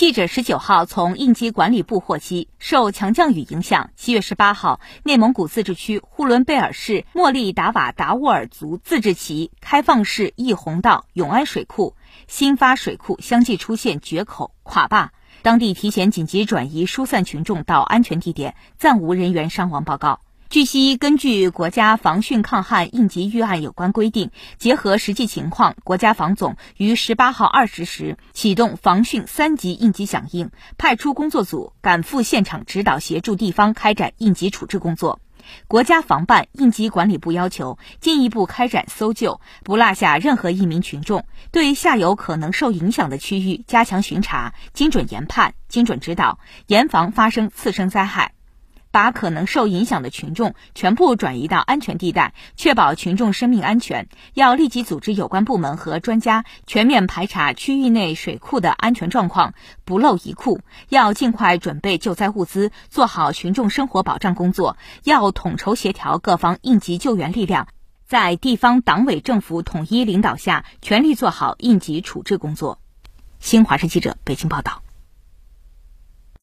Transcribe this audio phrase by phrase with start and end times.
[0.00, 20.20] 记者十九号从应急管理部获悉，受强降雨影响，七月十八号，内蒙古自治区呼伦贝尔市莫力达瓦达斡尔族自治旗开放式易洪道永安水库、新发水库相继出现决口垮坝，当地提前紧急转移疏散群众到安全地点，暂无人员伤亡报告。
[20.50, 35.20] 据悉，根据国家防汛抗旱应急预案有关规定，结合实际情况，国家防总于十八号二十时启动防汛三级应急响应，派出工作组赶赴现场指导协助地方开展应急处置工作。
[35.68, 48.32] 国家防办应急管理部要求进一步开展搜救，不落下任何一名群众，对下游可能受影响的区域加强巡查，精准研判、精准指导，严防发生次生灾害。
[48.90, 54.08] 把可能受影响的群众全部转移到安全地带，确保群众生命安全。
[54.34, 60.60] 要立即组织有关部门和专家全面排查区域内水库的安全状况，不漏一库。
[60.88, 64.76] 要尽快准备救灾物资，做好群众生活保障工作。
[65.04, 67.68] 要统筹协调各方应急救援力量，
[68.06, 72.78] 在地方党委政府统一领导下，全力做好应急处置工作。
[73.38, 74.82] 新华社记者北京报道。